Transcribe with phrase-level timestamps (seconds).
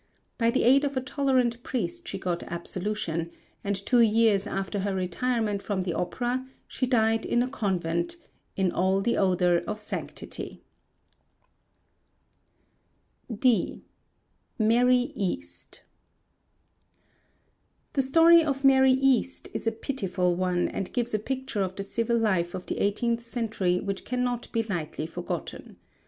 [0.39, 3.29] By the aid of a tolerant priest she got absolution,
[3.63, 8.17] and two years after her retirement from the opera she died in a convent
[8.55, 10.63] in all the odour of sanctity.
[13.31, 13.83] D.
[14.57, 15.83] MARY EAST
[17.93, 21.83] The story of Mary East is a pitiful one, and gives a picture of the
[21.83, 25.77] civil life of the eighteenth century which cannot be lightly forgotten.